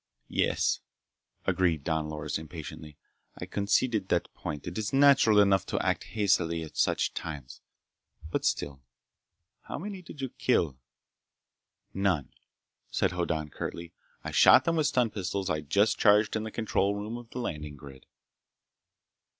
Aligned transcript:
"Yes," 0.31 0.79
agreed 1.45 1.83
Don 1.83 2.09
Loris 2.09 2.39
impatiently. 2.39 2.97
"I 3.37 3.45
concede 3.45 4.07
that 4.09 4.33
point. 4.33 4.65
It 4.65 4.79
is 4.79 4.91
natural 4.91 5.39
enough 5.39 5.63
to 5.67 5.85
act 5.85 6.05
hastily 6.17 6.63
at 6.63 6.75
such 6.75 7.13
times. 7.13 7.61
But 8.31 8.43
still— 8.43 8.81
How 9.61 9.77
many 9.77 10.01
did 10.01 10.19
you 10.19 10.29
kill?" 10.29 10.75
"None," 11.93 12.31
said 12.89 13.11
Hoddan 13.11 13.51
curtly. 13.51 13.93
"I 14.23 14.31
shot 14.31 14.65
them 14.65 14.77
with 14.77 14.87
stun 14.87 15.11
pistols 15.11 15.51
I'd 15.51 15.69
just 15.69 15.99
charged 15.99 16.35
in 16.35 16.45
the 16.45 16.49
control 16.51 16.95
room 16.95 17.15
of 17.19 17.29
the 17.29 17.37
landing 17.37 17.75
grid." 17.75 18.07